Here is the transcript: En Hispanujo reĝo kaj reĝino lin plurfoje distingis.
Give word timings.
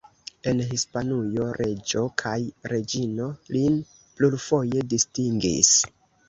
En 0.51 0.61
Hispanujo 0.69 1.43
reĝo 1.57 2.01
kaj 2.21 2.33
reĝino 2.71 3.27
lin 3.59 3.77
plurfoje 3.93 4.87
distingis. 4.95 5.73